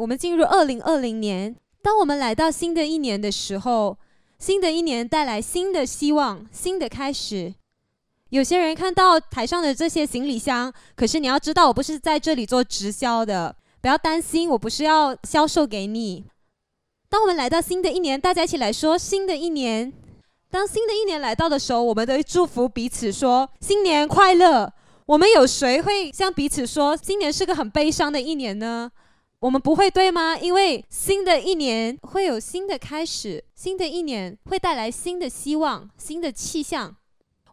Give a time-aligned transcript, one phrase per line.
[0.00, 3.98] 我们进入二零二零年，当我们来到新的一年的时候，
[4.38, 7.52] 新的一年带来新的希望、新的开始。
[8.30, 16.24] 有些人看到台上的这些行李箱，可是你要知道，我不是在这里做直销的，不要担心，我不是要销售给你。
[17.10, 19.92] 当我们来到新的一年，大家一起来说新的一年。
[20.50, 24.72] 当新的一年来到的时候，我们都会祝福彼此说新年快乐。
[25.04, 28.90] 我们有谁会向彼此说今年是个很悲伤的一年呢？
[29.40, 30.36] 我们不会对吗？
[30.36, 36.94] 因为新的一年会有新的开始，新的一年会带来新的希望、新的气象。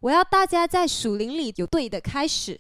[0.01, 2.59] 我要大家在属灵里有对的开始。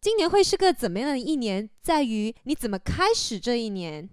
[0.00, 4.10] 今年会是个怎么样的一年，在于你怎么开始这一年。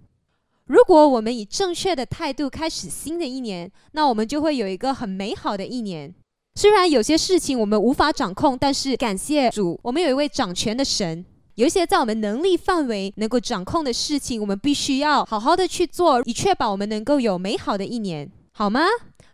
[0.65, 6.13] 如果我们以正确的态度开始新的一年，那我们就会有一个很美好的一年。
[6.53, 11.25] 虽然有些事情我们无法掌控，但是感谢主，我们有一位掌权的神。
[11.57, 18.81] 有一些在我们能力范围能够掌控的事情，我们必须要好好的去做，以确保我们能够有美好的一年，好吗？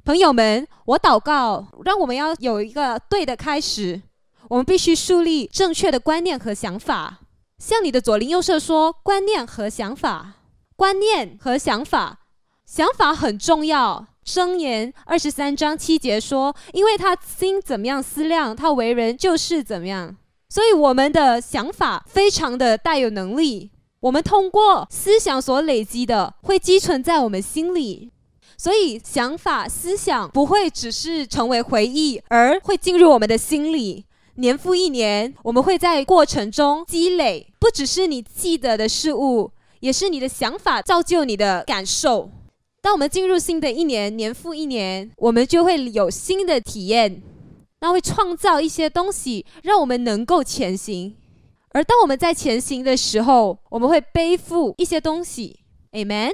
[0.06, 4.02] 朋友们，我祷告，让我们要有一个对的开始。
[4.48, 7.20] 我们必须树立正确的观念和想法。
[7.58, 10.36] 向你的左邻右舍说，观念和想法。
[10.78, 12.20] 观念和想法，
[12.66, 14.08] 想法很重要。
[14.26, 20.16] 箴言二十三章七节说：“因为他心怎么样思量，他为人就是怎么样。”
[20.54, 23.72] 所以我们的想法非常的带有能力。
[24.02, 28.12] 我们通过思想所累积的，会积存在我们心里。
[28.56, 34.06] 所以想法、思想不会只是成为回忆，而会进入我们的心里。
[34.36, 39.50] 年复一年，我们会在过程中积累，不只是你记得的事物。
[39.80, 42.30] 也是你的想法造就你的感受。
[42.80, 47.24] 当我们进入新的一年，年复一年，我们就会有新的体验，
[47.84, 51.17] 那会创造一些东西，让我们能够前行。
[51.72, 55.59] 而当我们在前行的时候，我们会背负一些东西。
[55.92, 56.31] Amen。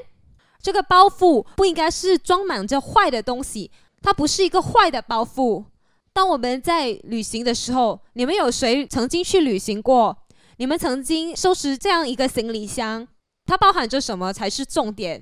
[0.62, 5.66] 这个包袱不应该是装满着坏的东西，它不是一个坏的包袱。
[6.14, 10.16] 当我们在旅行的时候，你们有谁曾经去旅行过？
[10.58, 13.08] 你们曾经收拾这样一个行李箱？
[13.48, 15.20] 它包含着什么才是重点？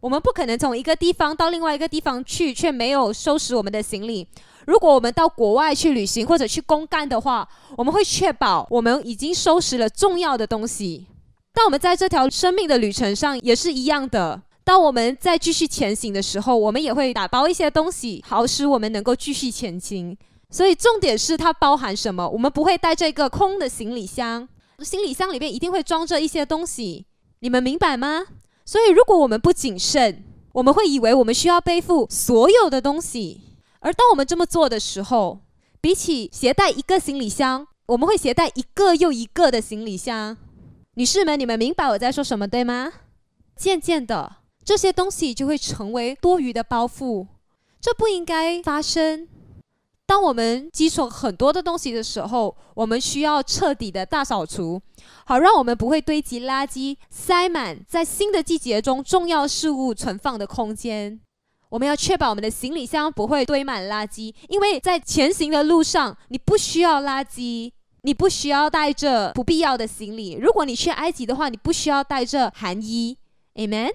[0.00, 4.26] 我们不可能从一个地方到另外一个地方去，却没有收拾我们的行李。
[4.66, 11.06] 如果我们到国外去旅行或者去公干的话，我们会确保我们已经收拾了重要的东西。
[11.52, 14.42] 当我们在这条生命的旅程上也是一样的。
[14.62, 20.16] 当我们在继续前行的时候，我们也会打包一些东西，好使我们能够继续前行。
[20.50, 22.28] 所以重点是它包含什么？
[22.28, 24.48] 我们不会带这个空的行李箱，
[24.80, 27.06] 行李箱里面一定会装着一些东西。
[27.40, 28.26] 你们明白吗？
[28.64, 30.22] 所以，如果我们不谨慎，
[30.52, 33.40] 我们会以为我们需要背负所有的东西。
[33.80, 35.40] 而当我们这么做的时候，
[35.80, 40.36] 比起携带一个行李箱，我们会携带一个又一个的行李箱。
[40.94, 42.92] 女士们，你们明白我在说什么，对吗？
[43.56, 47.26] 渐渐的，这些东西就会成为多余的包袱。
[47.80, 49.26] 这不应该发生。
[50.04, 54.82] 当我们积存很多的东西的时候，我们需要彻底的大扫除，
[55.24, 61.20] 好让我们不会堆积垃圾，塞满在新的季节中重要事物存放的空间。
[61.70, 67.72] 我们要确保我们的行李箱不会堆满垃圾，因为在前行的路上，你不需要垃圾，
[68.02, 70.34] 你不需要带着不必要的行李。
[70.34, 73.16] 如果你去埃及的话，你不需要带着寒衣。
[73.54, 73.92] Amen。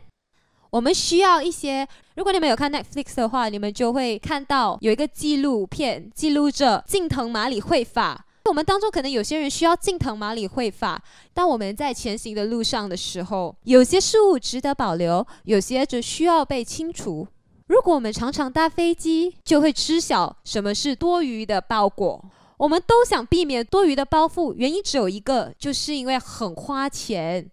[0.71, 1.87] 我们需要一些。
[2.15, 8.25] 如果你们有看 Netflix 的话，你们就会看到有一个纪录片记录着近藤麻里会法。
[8.45, 11.01] 我们当中可能有些人需要近藤麻里会法。
[11.33, 17.27] 当我们在前行的路上的时候，有些事物值得保留，有些则需要被清除。
[17.67, 22.23] 如果我们常常搭飞机，就会知晓什么是多余的包裹。
[22.57, 27.49] 我们都想避免多余的包袱，原因只有一个，就是因为很花钱。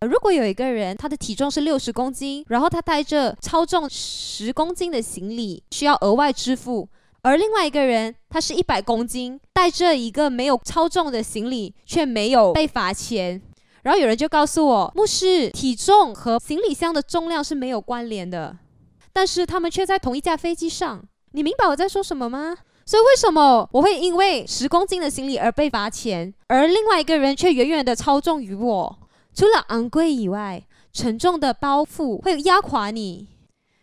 [0.00, 6.88] 如果有一个人，他的体重是六十公斤，然后他带着超重十公斤的行李，需要额外支付；
[7.22, 13.42] 而另外一个人，他是一百公斤，带着一个没有超重的行李，却没有被罚钱。
[13.82, 18.56] 然后有人就告诉我，牧师，体重和行李箱的重量是没有关联的，
[19.12, 21.02] 但是他们却在同一架飞机上。
[21.32, 22.56] 你明白我在说什么吗？
[22.84, 28.98] 所以为什么我会因为十公斤的行李而被罚钱，而另外一个人却远远的超重于我？
[29.32, 30.62] 除了昂贵以外，
[30.92, 33.28] 沉重的包袱会压垮你。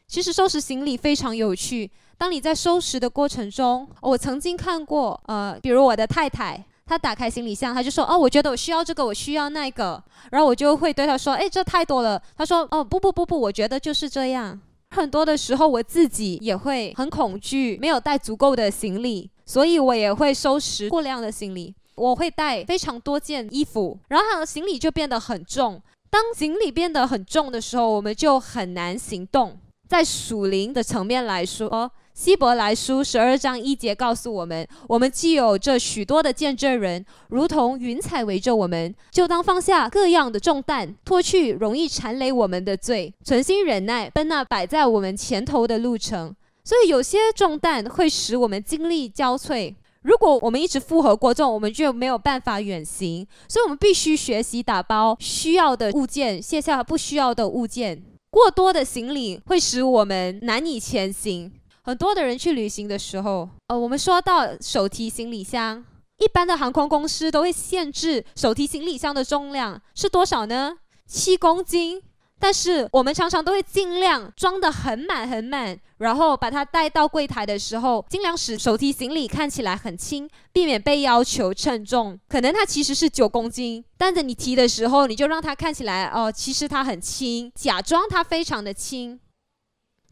[0.08, 1.90] 其实收拾行李非常有趣。
[2.18, 14.60] 当你在收拾的过程中，我曾经看过，呃，比如我的太太，她打开行李箱，她就说：“哦，我觉得我需要这个，我需要那个。”然后我就会对她说：“哎，这太多了。”她说：“哦，不不不不，我觉得就是这样。”
[14.96, 21.76] 很多的时候，我自己也会很恐惧，没有带足够的行李，所以我也会收拾过量的行李。
[21.96, 25.82] 我会带非常多件衣服，然后行李就变得很重。
[26.10, 29.60] 当行李变得很重的时候，我们就很难行动。
[29.88, 46.36] 在属灵的层面来说，希伯来书十二章一节告诉我们：我们既有这许多的见证人，如同云彩围着我们，就当放下各样的重担，脱去容易缠累我们的罪，存心忍耐，奔那摆在我们前头的路程。
[46.66, 49.74] 所以，有些重担会使我们精力交瘁。
[50.02, 53.26] 如果我们一直负荷过重，我们就没有办法远行。
[53.48, 58.04] 所以，我们必须学习打包需要的物件，卸下不需要的物件。
[58.30, 61.50] 过多的行李会使我们难以前行。
[61.90, 65.84] 很多的人去旅行的时候，呃，我们说到手提行李箱，
[66.20, 70.78] 一般的航空公司都会限制手提行李箱的重量是多少呢？
[71.08, 72.04] 七公斤。
[72.42, 82.18] 但是我们常常都会尽量装得很满很满，然后把它带到柜台的时候，尽量使手提行李看起来很轻，避免被要求称重。
[82.30, 89.20] 可能它其实是九公斤，但是你提的时候，你就让它看起来哦，其实它很轻，假装它非常的轻。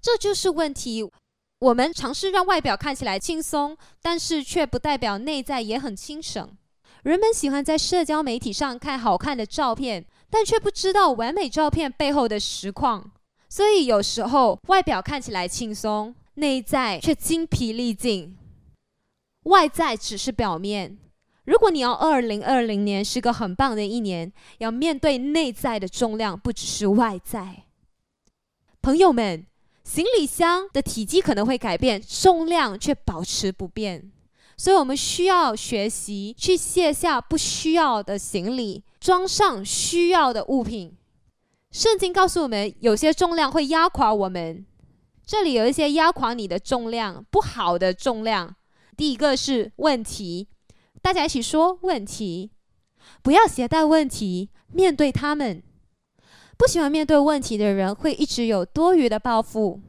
[0.02, 1.10] 这就是问题。
[1.60, 6.56] 我们尝试让外表看起来轻松，但是却不代表内在也很轻省。
[7.02, 13.12] 人们喜欢在社交媒体上看好看的照片，但却不知道完美照片背后的实况。
[13.50, 18.38] 所以有时候外表看起来轻松，内在却精疲力尽。
[19.44, 20.96] 外在只是表面。
[21.46, 27.64] 如果你要二零二零年是个很棒的一年，要面对内在的重量，不只是外在。
[28.80, 29.48] 朋友们。
[29.88, 34.12] 行李箱的体积可能会改变，重量却保持不变，
[34.58, 40.94] 所以我们需要学习去卸下不需要的行李，装上需要的物品。
[41.72, 44.66] 圣经告诉我们，有些重量会压垮我们。
[45.26, 48.54] 这里有一些压垮你的重量，不好的重量。
[48.98, 50.50] 第一个是问题，
[51.02, 52.52] 大家一起说问题，
[53.24, 55.64] 不要携带问题，面对他们。
[56.58, 59.80] 不喜欢面对问题的人会一直有多余的抱负，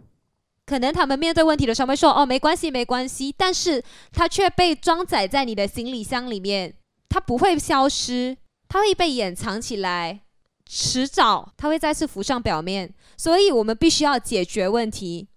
[0.67, 3.83] 可能他们面对问题的时候会说：“哦，没关系，没关系。”但是
[4.13, 6.75] 他却被装载在你的行李箱里面，
[7.09, 8.37] 他不会消失，
[8.69, 10.21] 他会被掩藏起来，
[10.67, 12.93] 迟早他会再次浮上表面。
[13.17, 15.29] 所以我们必须要解决问题。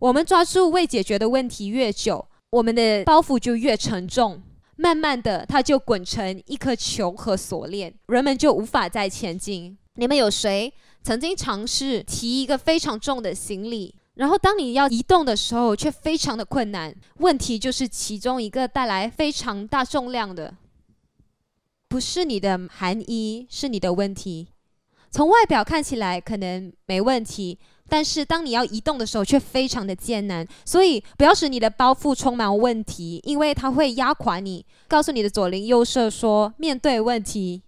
[0.00, 4.42] 我们抓住未解决的问题越久，我们的包袱就越沉重，
[4.76, 9.78] 慢慢的，它就滚成一颗球和锁链，人们就无法再前进。
[9.96, 10.72] 你们有谁
[11.02, 16.94] 曾经尝试提一个非常重的行李，然后当你要移动的时候却非常的困难？
[17.18, 20.54] 问题就是其中一个带来非常大重量的，
[21.88, 24.48] 不是你的含衣，是你的问题。
[25.10, 27.58] 从外表看起来可能没问题，
[27.88, 30.46] 但是当你要移动的时候却非常的艰难。
[30.64, 34.66] 所以不要使你的包袱充满问题，因为它会压垮你。
[34.88, 37.62] 告诉你的左邻右舍说：面对问题。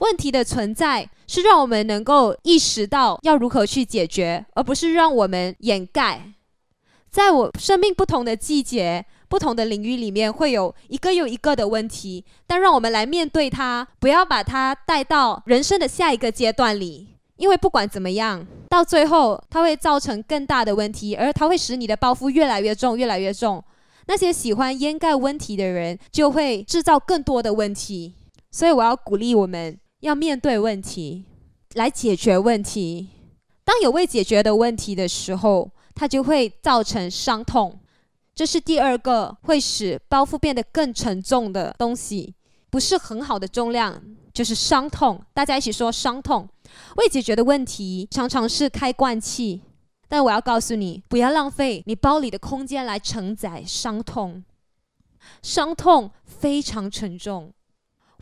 [0.00, 6.32] 问题的存在是让我们能够意识到要如何去解决，而不是让我们掩盖。
[7.10, 17.08] 在我生命不同的季节、不同的领域里面，会有一个又一个的问题，但让我们来面对它，不要把它带到人生的下一个阶段里。
[17.36, 23.62] 因为不管怎么样，到最后它会造成更大的问题，而它会使你的包袱越来越重、越来越重。
[24.06, 28.14] 那些喜欢掩盖问题的人，就会制造更多的问题。
[28.50, 29.78] 所以我要鼓励我们。
[30.00, 31.24] 要面对问题，
[31.74, 33.08] 来解决问题。
[33.64, 37.78] 当有未解决的问题的时候，它就会造成伤痛。
[38.34, 42.34] 这是第二个会使包袱变得更沉重的东西，
[42.70, 45.22] 不是很好的重量，就是伤痛。
[45.34, 46.48] 大家一起说伤痛。
[46.96, 49.60] 未解决的问题常常是开罐器，
[50.08, 54.42] 但我要告诉你，不要浪费你包里的空间来承载伤痛。
[55.42, 57.52] 伤痛非常沉重。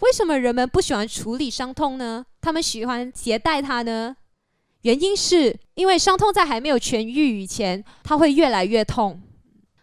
[0.01, 2.25] 为什么人们不喜欢处理伤痛呢？
[2.41, 4.17] 他们喜欢携带它呢？
[4.83, 9.21] 原因是因为伤痛在还没有痊愈以前，它会越来越痛。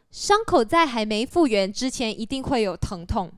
[0.09, 3.29] 伤口在还没复原之前，一定会有疼痛。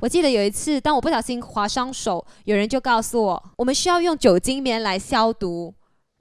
[0.00, 5.72] 我记得有一次，当我不小心划伤手，有人就告诉我，我们需要用酒精棉来消毒。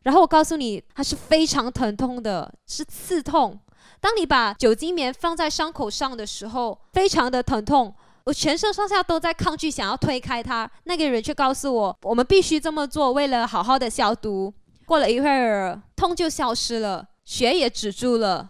[0.03, 3.59] 然后我告诉你，它是非常疼痛的，是刺痛。
[3.99, 7.93] 当你把酒精棉放在伤口上的时候，非常的疼痛。
[8.27, 10.69] 我全身上下都在抗拒，想要推开他。
[10.83, 14.53] 那个人却告诉我，我们必须这么做，为了好好的消毒。
[14.85, 18.49] 过了一会儿，痛就消失了，血也止住了。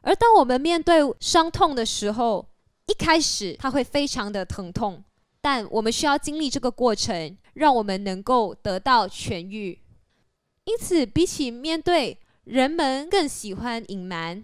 [0.00, 2.44] 而当我们面对伤痛的时候，
[2.86, 5.04] 一开始它会非常的疼痛，
[5.40, 9.78] 但我们需要经历这个过程，让我们能够得到痊愈。
[10.64, 14.42] 因此，比起面对，人们更喜欢隐瞒。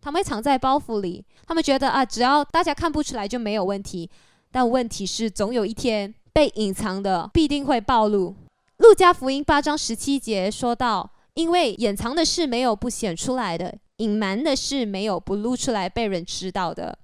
[0.00, 4.08] 他们会藏在包袱里，他们觉得啊，只要大家看不出来就没有问题。
[4.50, 8.34] 但问题是，总有一天被隐藏的必定会暴露。
[8.78, 16.96] 路加福音八章十七节说到：“因为隐藏的事没有不显出来的，隐瞒的事没有不露出来被人知道的。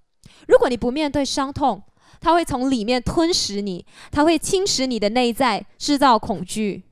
[0.48, 1.82] 如果你不面对伤痛，
[2.20, 6.84] 它会从里面吞噬你，它会侵蚀你的内在，制造恐惧。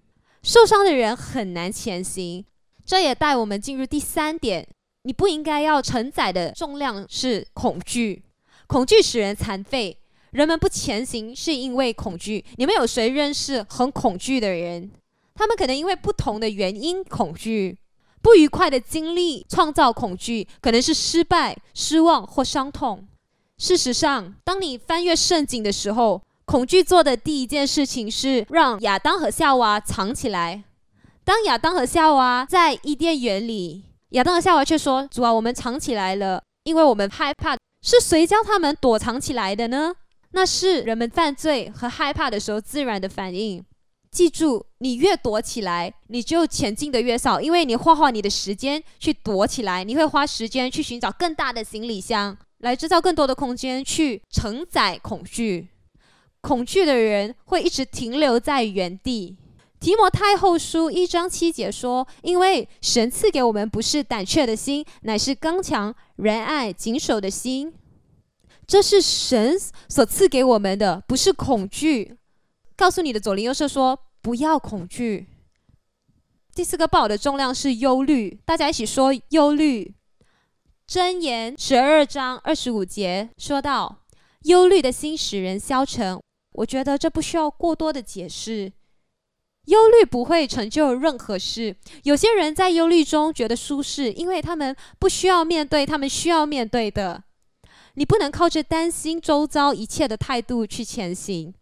[0.43, 2.45] 受伤的人很难前行。
[2.85, 4.67] 这也带我们进入第三点：
[5.05, 8.23] 你不应该要承载的重量是恐惧。
[8.67, 9.99] 恐惧使人残废。
[10.31, 12.45] 人们不前行是因为恐惧。
[12.57, 14.91] 你们有谁认识很恐惧的人？
[15.35, 17.79] 他们可能因为不同的原因恐惧。
[18.23, 23.07] 不愉快的经历创造恐惧，可能是失败、失望或伤痛。
[23.59, 30.65] 事实上，当你翻阅圣经的时候，恐惧做的第一件事情是让亚当和夏娃藏起来。
[31.25, 39.93] 当亚当和夏娃在伊甸园里，亚当和夏娃却说：“主啊，我们藏起来了，因为我们害怕。”是谁将他们躲藏起来的呢？
[40.33, 43.65] 那是人们犯罪和害怕的时候自然的反应。
[44.11, 52.37] 记住，你越躲起来，你就前进的越少，因为你花花你的时间去躲起来，你会花时间去寻找更大的行李箱。
[52.59, 55.67] 来制造更多的空间去承载恐惧，
[56.43, 59.37] 恐惧的人会一直停留在原地。
[59.83, 67.75] 提摩太后书一章七节说：“因为神赐给我们不是胆怯的心，乃是刚强、仁爱、谨守的心。
[68.65, 69.59] 这是神
[69.89, 72.17] 所赐给我们的，不是恐惧。”
[72.79, 75.27] 告诉你的左邻右舍说：“不要恐惧。”
[76.55, 79.97] 第四个宝的重量是忧虑，大家一起说忧虑。
[80.89, 84.05] 箴言十二章二十五节说到
[84.47, 86.21] ：“忧虑的心使人消沉。”
[86.55, 88.73] 我觉得这不需要过多的解释。
[89.67, 91.77] 忧虑不会成就任何事。
[92.03, 97.23] 有些人在忧虑中觉得舒适，因为他们不需要面对他们需要面对的。
[97.95, 101.55] 你不能靠着担心周遭一切的态度去前行。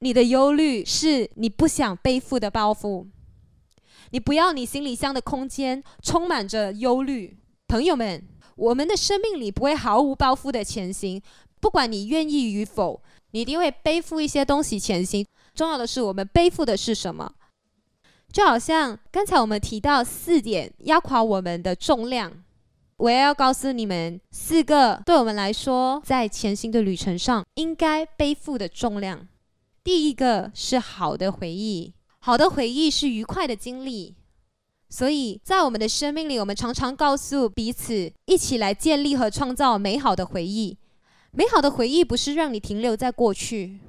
[0.00, 3.06] 你的忧虑是你不想背负的包袱。
[4.10, 8.26] 你不要你行李箱的空间充满着忧虑，朋友们。
[8.56, 11.22] 我们的生命里不会毫无包袱的前行，
[11.60, 15.24] 不管你愿意与否，你一定会背负一些东西前行。
[15.58, 17.32] 重要的是，我们背负的是什么？
[18.32, 22.32] 就好像刚才我们提到四点压垮我们的重量，
[22.98, 29.26] 我也要告诉你们四个对我们来说在前行的旅程上应该背负的重量。
[29.82, 34.14] 第一个是好的回忆，好的回忆是愉快的经历。
[34.88, 40.78] 所以在我们的生命里，我们常常告诉彼此，一起来建立和创造美好的回忆。
[41.32, 43.80] 美好的回忆不是让你停留在过去，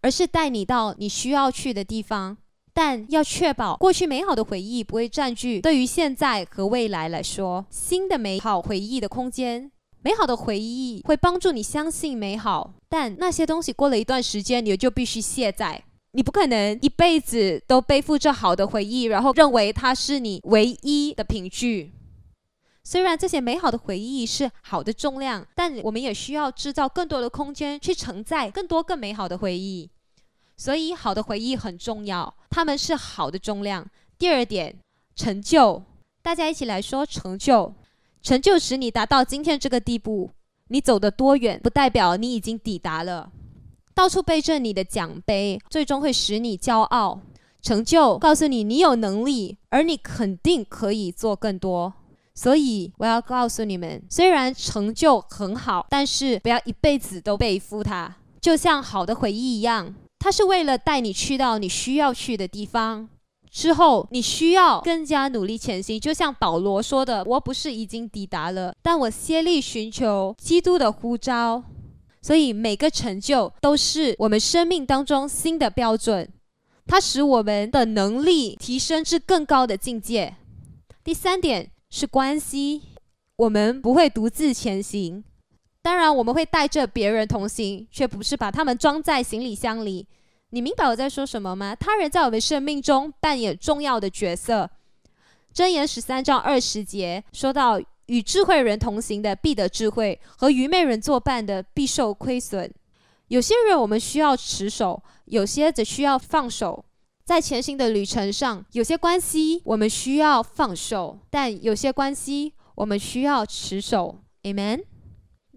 [0.00, 2.36] 而是带你到你需要去的地方。
[2.72, 9.72] 但要确保过去美好的回忆不会占据对于现在和未来来说新的美好回忆的空间。
[10.02, 15.82] 美好的回忆会帮助你相信美好，但那些东西过了一段时间，你就必须卸载。
[16.12, 21.92] 你不可能一辈子都背负着好的回忆，然后认为它是你唯一的凭据。
[22.86, 29.90] 虽然这些美好的回忆是好的重量，但我们也需要制造更多的空间去承载更多更美好的回忆。
[30.56, 33.84] 所以，好的回忆很重要，他们是好的重量。
[34.16, 34.78] 第二点，
[35.16, 35.82] 成就，
[36.22, 37.74] 大家一起来说成就。
[38.22, 40.30] 成就使你达到今天这个地步，
[40.68, 43.32] 你走得多远，不代表你已经抵达了。
[43.94, 47.20] 到处背着你的奖杯，最终会使你骄傲。
[47.60, 51.92] 成就告诉你你有能力，而你肯定可以做更多。
[52.36, 58.14] 所以我要告诉你们，虽然成就很好，但是不要一辈子都背负它。
[58.40, 63.08] 就像好的回忆一样，它是为了带你去到你需要去的地方。
[63.50, 65.98] 之后你需要更加努力前行。
[65.98, 71.64] 就像保罗说的：“我不是已经抵达了，但我竭力寻求基督的呼召。”
[72.20, 76.28] 所以每个成就都是我们生命当中新的标准，
[76.86, 80.36] 它使我们的能力提升至更高的境界。
[81.02, 82.82] 第三点是关系，
[83.36, 85.24] 我们不会独自前行，
[85.82, 90.06] 当然我们会带着别人同行，却不是把他们装在行李箱里。
[90.50, 91.74] 你明白我在说什么吗？
[91.74, 94.70] 他人在我们生命中扮演重要的角色。
[95.54, 97.80] 箴言十三章二十节说到。
[98.06, 102.72] 与智慧人同行的必得智慧，和愚昧人作伴的必受亏损。
[103.26, 106.84] 有些人我们需要持守，有些则需要放手。
[107.26, 114.20] 在前行的旅程上，有些关系我们需要放手，但有些关系我们需要持守。
[114.44, 114.84] Amen。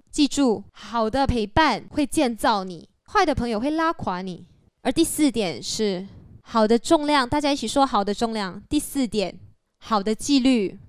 [0.10, 4.48] 记住，好的陪伴会建造你，坏的朋友会拉垮你。
[4.82, 6.08] 而第四点是
[6.42, 8.60] 好的重量，大家一起说好的重量。
[8.68, 9.40] 第四点，
[9.78, 10.80] 好的纪律。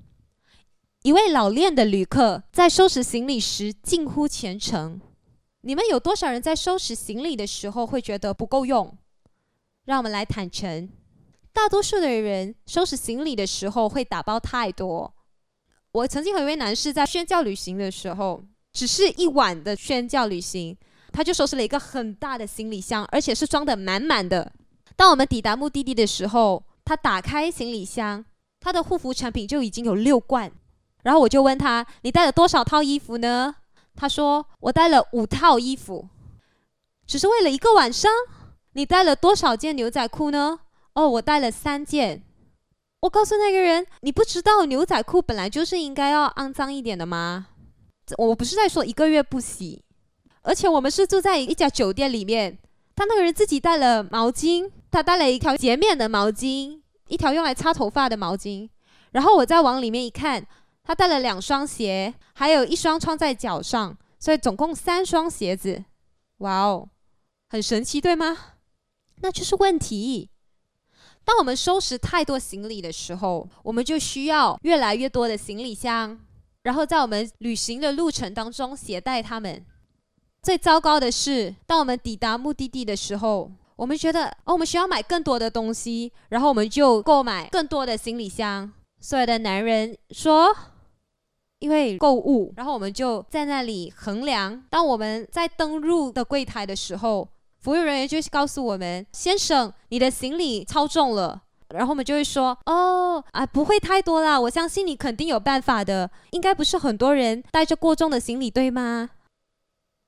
[1.02, 4.98] 一位老练的旅客在收拾行李时近乎虔诚。
[5.60, 8.96] 你们有多少人在收拾行李的时候会觉得不够用？
[9.90, 10.88] 让我们来坦诚，
[11.52, 15.12] 大多数的人收拾行李的时候会打包太多。
[15.90, 18.40] 我曾经和一位男士在宣教旅行的时候，
[18.72, 20.76] 只是一晚的宣教旅行，
[21.10, 24.52] 他就收拾了一个很大的行李箱，而且是装的满满的。
[24.94, 28.24] 当我们抵达目的地的时候，他打开行李箱，
[28.60, 30.52] 他的护肤产品就已经有六罐。
[31.02, 33.56] 然后我就问他：“你带了多少套衣服呢？”
[33.96, 36.08] 他说：“我带了五套衣服，
[37.08, 38.08] 只是为了一个晚上。”
[38.72, 40.60] 你带了多少件牛仔裤呢？
[40.94, 42.22] 哦，我带了三件。
[43.00, 47.48] 我告诉那个人：“你不知道牛仔裤本来就是应该要肮脏一点的吗？”
[48.18, 49.82] 我不是在说一个月不洗，
[50.42, 52.58] 而且我们是住在一家酒店里面。
[52.94, 58.68] 他那个人自己带了毛巾，他带了一条洁面的毛巾，一条用来擦头发的毛巾。
[59.12, 60.44] 然后我再往里面一看，
[60.82, 65.84] 他带了两双鞋，还有一双穿在脚上，所以总共三双鞋子。
[66.38, 66.88] 哇哦，
[67.48, 68.36] 很神奇，对吗？
[69.22, 70.28] 那就是问题。
[71.24, 76.18] 当我们收拾太多行李的时候，我们就需要越来越多的行李箱，
[76.62, 79.64] 然后在我们旅行的路程当中携带它们。
[80.42, 88.72] 最糟糕的是，当我们抵达目的地的时候，我们觉得哦，我们需要买更多的东西，然后我们就购买更多的行李箱。
[89.00, 90.54] 所有的男人说，
[91.58, 94.64] 因为购物，然后我们就在那里衡量。
[94.70, 97.28] 当我们在登入的柜台的时候，
[97.60, 101.42] 服务人员就告诉我们：“先生，你的行李超重了。”
[101.74, 106.10] 然后我们就会说：“哦，啊，不会太多啦，我相信你肯定有办法的。
[106.30, 109.10] 应该不是很多人带着过重的行李，对吗？”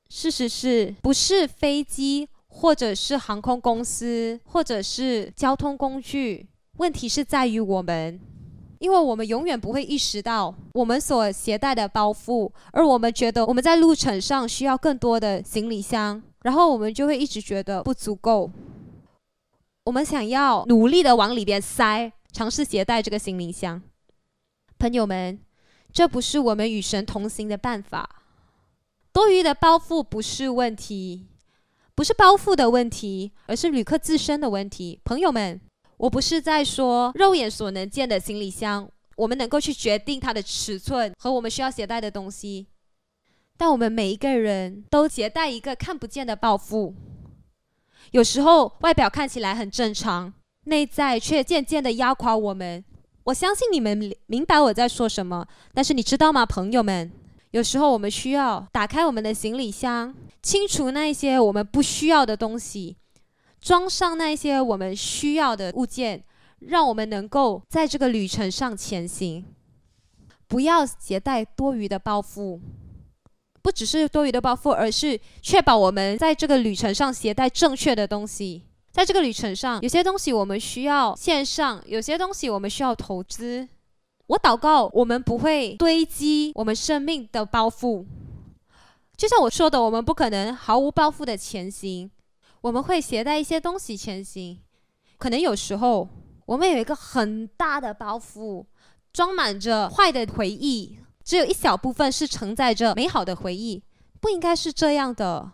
[0.09, 6.49] 事实是不是飞机，或者是航空公司，或者是交通工具？
[6.78, 8.18] 问题是在于我们，
[8.78, 16.23] 因为我们永远不会意识到我们所携带的包袱，而我们觉得我们在路程上需要更多的行李箱。
[16.42, 18.50] 然后我们就会一直觉得不足够，
[19.84, 23.80] 我们想要努力的往里边塞，尝试携带这个行李箱。
[24.78, 25.38] 朋友们，
[25.93, 28.23] 这不是我们与神同行的办法。
[29.12, 31.26] 多余的包袱不是问题，
[31.95, 34.99] 不是包袱的问题，而是旅客自身的问题。
[35.04, 35.60] 朋友们，
[35.99, 42.67] 我不是在说肉眼所能见的行李箱，我们能够去决定它的尺寸和我们需要携带的东西。
[43.56, 46.95] 但我们每一个人都携带一个看不见的抱负，
[48.10, 50.32] 有时候外表看起来很正常，
[50.65, 52.84] 内在却渐渐的压垮我们。
[53.25, 55.47] 我相信你们明白我在说什么。
[55.73, 57.10] 但是你知道吗，朋友们？
[57.52, 62.97] 有时候我们需要打开我们的行李箱，清除那些我们不需要的东西，
[63.60, 66.25] 装上那些我们需要的物件，
[66.58, 69.45] 让我们能够在这个旅程上前行。
[70.49, 72.58] 不要携带多余的包袱。
[73.62, 78.64] 不只是多余的包袱，而是确保我们在这个旅程上携带正确的东西。
[78.90, 83.66] 在这个旅程上，有些东西我们需要线上，有些东西我们需要投资。
[84.26, 88.04] 我祷告，我们不会堆积我们生命的包袱。
[89.16, 92.10] 就像我说的，我们不可能毫无包袱的前行，
[92.60, 94.58] 我们会携带一些东西前行。
[95.18, 96.08] 可能有时候
[96.46, 98.64] 我们有一个很大的包袱，
[99.12, 100.98] 装满着坏的回忆。
[101.25, 103.82] 只有一小部分是承载着美好的回忆，
[104.21, 105.50] 不应该是这样的。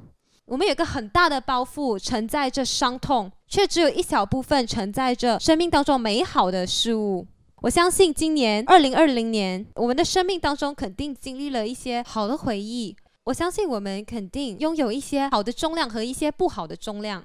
[0.46, 7.26] 我们有个很大的包袱承载着伤痛，却只有一小部分承载着生命当中美好的事物。
[7.60, 12.96] 我相信今年二零二零年，我们的生命当中肯定经历了一些好的回忆。
[13.24, 17.22] 我相信我们肯定拥有一些好的重量和一些不好的重量，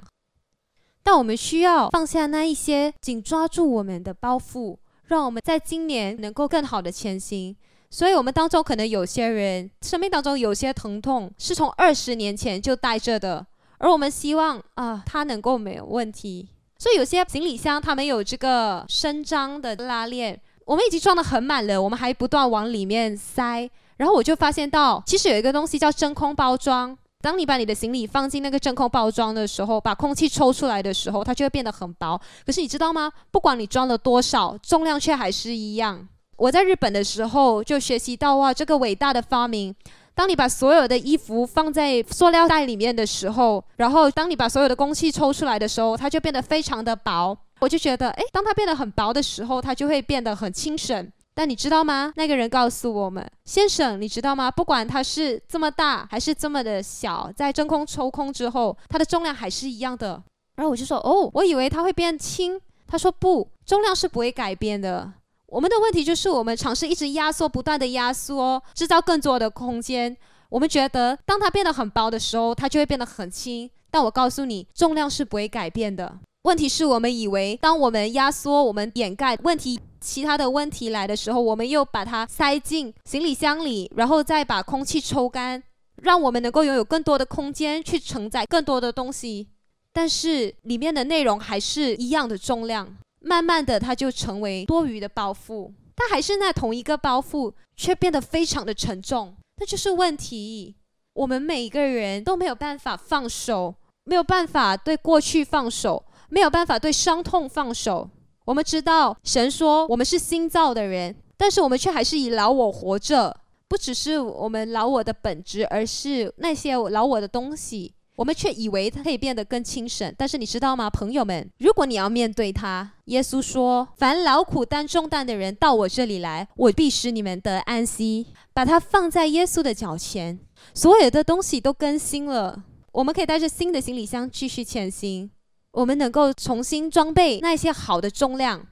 [1.02, 7.56] 但我们需要放下那一些紧抓住我们的包袱，让我们在今年能够更好的前行。
[7.94, 13.46] 所以，我们当中可能有些人生命当中有些疼痛是从二十年前就带着的，
[13.78, 16.50] 而我们希望啊，它能够没有问题。
[16.80, 23.70] 所以，有些行李箱它没有这个伸张的拉链，我们已经装得很满了，我们还不断往里面塞。
[23.98, 26.98] 然后我就发现到，其实有一个东西叫真空包装。
[27.22, 32.20] 当你把你的行李放进那个真空包装的时候，把空气抽出来的时候，它就会变得很薄。
[32.44, 33.12] 可是你知道吗？
[33.30, 36.10] 不管你装了多少，重量却还是一样。
[36.38, 39.76] 我在日本的时候就学习到哇，这个伟大的发明。
[40.16, 47.36] 当你把所有的衣服放在塑料袋里面的时候，然后当你把所有的空气抽出来的时候，它就变得非常的薄。
[47.60, 51.12] 我就觉得，诶，当它变得很薄的时候，它就会变得很轻省。
[51.34, 52.14] 但你知道吗？
[52.16, 54.52] 那个人告诉我们，先生，你知道吗？
[54.52, 60.22] 不管它是这么大还是这么的小，在真空抽空之后，它的重量还是一样的。
[60.58, 62.62] 然后我就说，哦，我以为它会变轻。
[62.86, 65.12] 他说不，重量是不会改变的。
[65.54, 70.18] 我们的问题就是，我们尝试一直压缩，不断的压缩，制造更多的空间。
[70.50, 73.70] 我们觉得，当它变得很薄的时候，它就会变得很轻。
[73.92, 76.18] 但我告诉你，重量是不会改变的。
[76.46, 85.62] 问题是我们以为，当我们压缩、我们掩盖问题，其他的问题来的时候，我们又把它塞进行李箱里，然后再把空气抽干，
[86.02, 89.50] 让我们能够拥有更多的空间去承载更多的东西。
[89.94, 95.72] 但是里面的内容还是一样的重量，慢慢的它就成为多余的包袱。
[95.96, 99.36] 它还是那同一个包袱，却变得非常的沉重。
[99.58, 100.76] 那就是问题。
[101.14, 108.10] 我们每一个人都没有办法放手，没有办法对过去放手，没有办法对伤痛放手。
[108.46, 113.38] 我们知道神说我们是新造的人，但是我们却还是以老我活着。
[113.68, 117.94] 不只是我们老我的本质，而是那些老我的东西。
[118.24, 121.46] 我们却以为它可以变得更轻省，但是你知道吗，朋友们？
[121.58, 130.40] 如果你要面对它，耶稣说：“凡劳苦担重担的人，到我这里来，我必使你们得安息。”把它放在耶稣的脚前，
[130.74, 132.64] 所有的东西都更新了。
[132.94, 135.30] 我们可以带着新的行李箱继续前行。
[135.72, 138.66] 我们能够重新装备那些好的重量。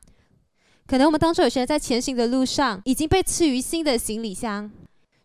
[0.87, 4.71] 可能我们当中有些人在前行的路上已经被赐予新的行李箱，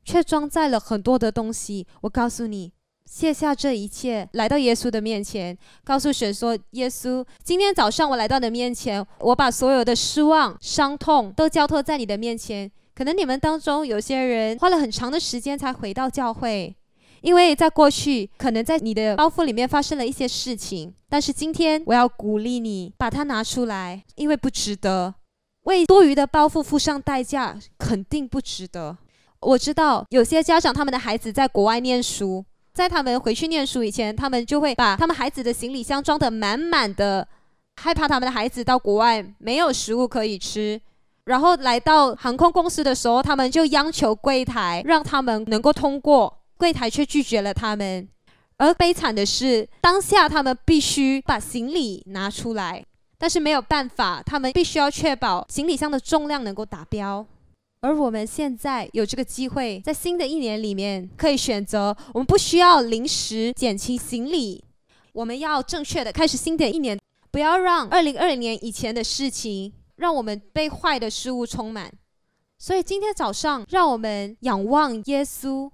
[0.05, 1.87] 却装载了很多的东西。
[2.01, 2.73] 我告诉你。
[3.07, 12.71] 卸下这一切，来到耶稣的面前，告诉神说：“耶稣，今天早上我来到你的面前，我把所有的失望、伤痛都交托在你的面前。
[12.95, 16.75] 可能你们当中有些人花了很长的时间才回到教会，
[17.21, 20.93] 因为在过去可能在你的包袱里面发生了一些事情。
[21.09, 25.15] 但是今天我要鼓励你，把它拿出来，因为不值得
[25.63, 28.99] 为多余的包袱付上代价，肯定不值得。
[29.41, 32.45] 我知道有些家长他们的孩子在国外念书。”
[32.77, 37.27] 在他们回去念书以前，他们就会把他们孩子的行李箱装得满满的，
[37.81, 40.79] 害怕他们的孩子到国外没有食物可以吃。
[41.25, 48.07] 然后来到航空公司的时候，他们就央求柜台让他们能够通过，柜台却拒绝了他们。
[48.59, 52.85] 而悲惨的是，当下他们必须把行李拿出来，
[53.17, 57.25] 但是没有办法，他们必须要确保行李箱的重量能够达标。
[57.87, 64.65] 而我们现在有这个机会，在新的一年里面可以选择，我们不需要临时减轻行李，
[65.13, 66.99] 我们要正确的开始新的一年，
[67.31, 71.89] 不要让二零二零年以前的事情让我们被坏的事物充满。
[72.59, 75.71] 所以今天早上，让我们仰望耶稣。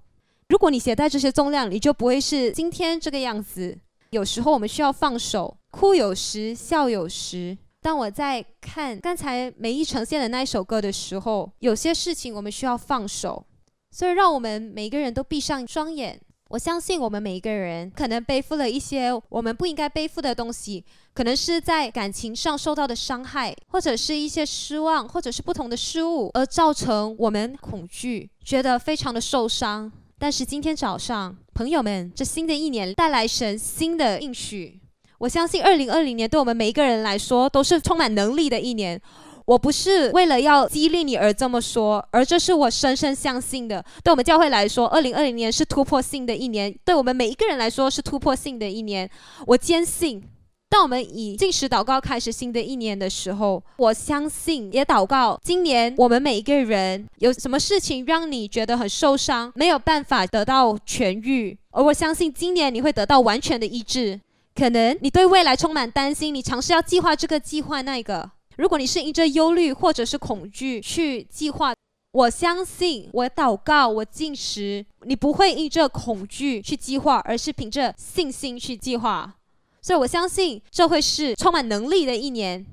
[0.49, 3.75] 如果你携带这些重量，你就不会是今天这个样子。
[4.11, 7.57] 有时候我们需要放手，哭有时，笑有时。
[7.83, 13.45] 当我在看刚才美意呈现的那一首歌的时候，有些事情我们需要放手，
[13.91, 16.17] 所以让我们每个人都闭上双眼。
[16.47, 29.91] 我相信我们每一个人可能背负了一些我们不应该背负的东西，可能是在感情上受到的伤害，或者是一些失望，或者是不同的失误，而造成我们恐惧，觉得非常的受伤。
[30.17, 34.79] 但是今天早上，朋友们，这新的一年带来神新的应许。
[35.23, 39.01] 我相信二零二零年对我们每一个人来说都是充满能力的一年。
[39.45, 43.81] 我不是为了要激励你而这么说，而这是我深深相信的。
[44.03, 49.09] 对我们教会来说，二零二零年是突破性的一年；对我们每一个人来说是突破性的一年。
[49.47, 50.21] 我坚信，
[50.69, 64.19] 当我们以进食祷告开始新的一年的时候，我相信也祷告，今年我们每一个人有什么事情让你觉得很受伤，没有办法得到痊愈，而我相信今年你会得到完全的医治。
[64.55, 68.29] 可能你对未来充满担心，你尝试要计划这个计划那个。
[68.57, 71.73] 如果你是因着忧虑或者是恐惧去计划，
[72.11, 79.33] 我相信我祷告我进食，你不会因着恐惧去计划，而是凭着信心去计划。
[79.81, 82.63] 所以我相信这会是充满能力的一年。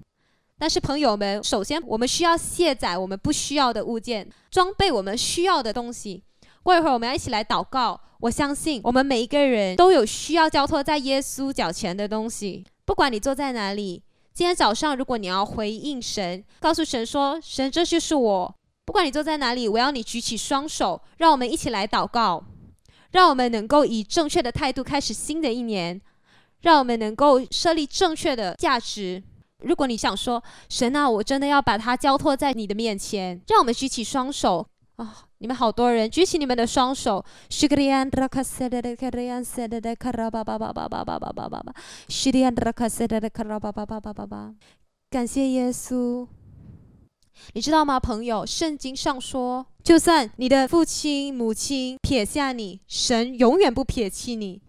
[0.58, 6.22] 但是朋友们，首先我们需要卸载我们不需要的物件，装备我们需要的东西。
[6.62, 7.98] 过一会儿我们要一起来祷告。
[8.20, 12.64] 我相信我们每一个人都有需要交托在耶稣脚前的东西。
[12.84, 14.02] 不管你坐在哪里，
[14.34, 18.54] 今天早上如果你要回应神，告诉神说：“神，这就是我。”
[18.84, 22.44] 不管你坐在哪里，我要你举起双手，让我们一起来祷告，
[23.12, 26.00] 让我们能够以正确的态度开始新的一年，
[26.60, 29.22] 让我们能够设立正确的价值。
[29.60, 35.24] 如果你想说：“神啊，我真的要把它交托在你的面前。”让我们举起双手啊！
[35.42, 37.24] 你们好多人举起你们的双手，
[45.10, 46.28] 感谢耶稣。
[47.54, 48.44] 你知道吗，朋友？
[48.44, 54.60] 圣经上说，就算你的父亲、母亲撇下你，神永远不撇弃你。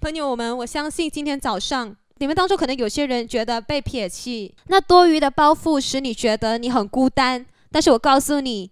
[0.00, 7.44] 朋友们，我相信今天早上你们当中可能有些人觉得被撇弃，那多余的包袱使你觉得你很孤单。
[7.70, 8.70] 但是我告诉你。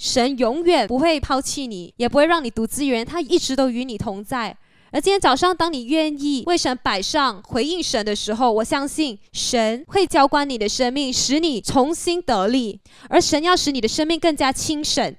[0.00, 4.56] 神永远不会抛弃你，也不会让你独自一人，他一直都与你同在。
[4.92, 12.80] 而今天早上，当你愿意为神摆上回应神的时候，我相信神会浇灌你的生命，使你重新得力。
[13.10, 15.14] 而神要使你的生命更加清省。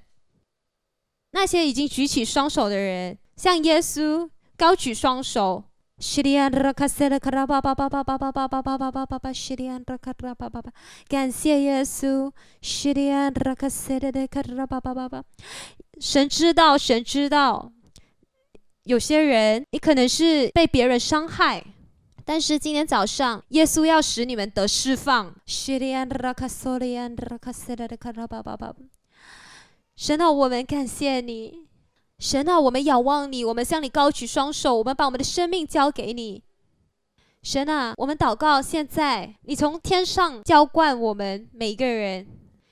[1.34, 5.63] 那些已经举起双手的人，像耶稣高举双手。
[11.07, 12.31] 感谢耶稣。
[15.99, 17.71] 神知道，神知道。
[18.85, 21.63] 有些人，你可能是被别人伤害，
[22.25, 25.31] 但是今天早上，耶稣要使你们得释放。
[29.95, 31.67] 神啊，我们感谢你。
[32.21, 36.43] 神啊，我们仰望你，我们向你高举双手，我们把我们的生命交给你。
[37.41, 42.27] 神啊，我们祷告，现在你从天上浇灌我们每一个人，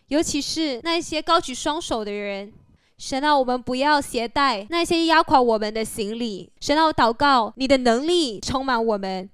[0.09, 2.53] 尤其是那些高举双手的人。
[2.99, 6.51] 神啊，我们不要携带那些压垮我们的行李。
[6.61, 9.27] 神啊，我祷告你的能力充满我们，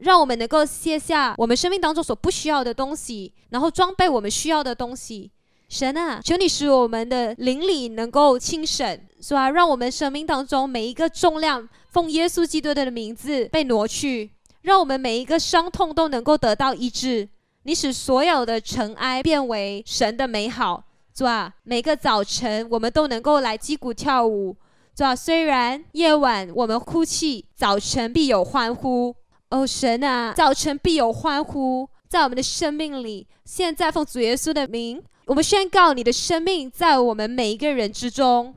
[0.00, 5.30] 让我们能够卸下我们生命当中所不需要的东西，然后装备我们需要的东西。
[5.70, 9.48] 神啊，求你使我们的灵里能够清省，是吧？
[9.50, 17.26] 让我们生命当中每一个重量，奉耶稣基督的名字被挪去，让我们每一个伤痛都能够得到医治。
[17.62, 20.84] 你使所有的尘埃变为神的美好。
[21.12, 21.52] 是吧？
[21.64, 24.56] 每个早晨我们都能够来击鼓跳舞，
[24.96, 25.14] 是吧？
[25.14, 29.14] 虽然夜晚我们哭泣，早晨必有欢呼。
[29.50, 33.26] 哦，神啊，早晨必有欢呼，在我们的生命里。
[33.44, 38.52] 现在奉主耶稣的名，我们宣告你的生命在我们每一个人之中。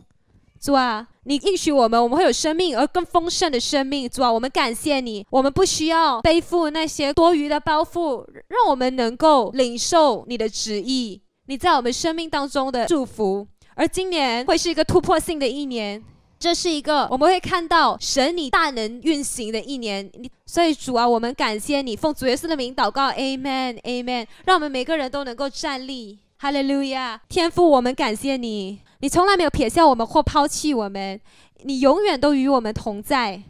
[0.60, 4.10] 主啊，你应许我们，我们会有生命而更丰盛的生命。
[4.10, 11.22] 主啊，我们感谢你，我们不需要背负那些多余的包袱，让我们能够领受你的旨意。
[11.46, 16.04] 你在我们生命当中的祝福，而今年会是一个突破性的一年，
[16.40, 20.12] 这是一个我们会看到神你大能运行的一年。
[20.48, 24.26] 所以主啊，我们感谢你，奉主耶稣的名祷告，Amen，Amen。
[24.46, 27.22] 让我们每个人都能够站立，哈利路亚！
[27.30, 31.18] 天父，我们感谢你，你从来没有撇下我们或抛弃我们，
[31.62, 33.42] 你永远都与我们同在。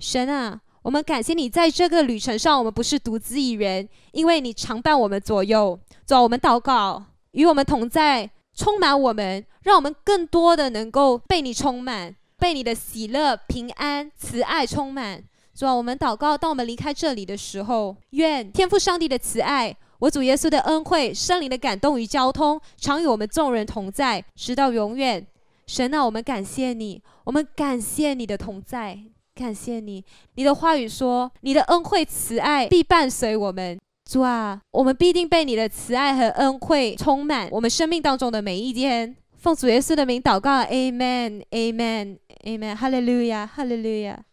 [0.00, 5.78] 神啊，我们感谢你，在这个旅程上，我们不是独自一人，因为你常伴我们左右。
[6.04, 7.04] 主啊，我们祷告。
[7.30, 15.22] 与我们同在，充满我们，让我们更多的能够被你充满，被你的喜乐、平安、慈爱充满。
[15.54, 25.24] 主啊，我们祷告，当我们离开这里的时候，愿天父上帝的慈爱、我主耶稣的恩惠、圣灵的感动与交通，常与我们众人同在，直到永远。
[25.68, 28.98] 神啊，我们感谢你，我们感谢你的同在，
[29.32, 30.04] 感谢你。
[30.34, 33.78] 你的话语说，你的恩惠、慈爱必伴随我们。
[34.04, 39.14] 主啊，我们必定被你的慈爱和恩惠充满我们生命当中的每一天。
[39.36, 44.24] 奉主耶稣的名祷告，Amen，Amen，Amen，哈利路亚，哈利路亚。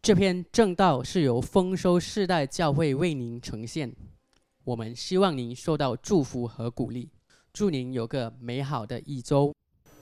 [0.00, 3.92] 这篇正道是由丰收世代教会为您呈现，
[4.64, 7.10] 我们希望您受到祝福和鼓励。
[7.52, 9.54] 祝您有个美好的一周。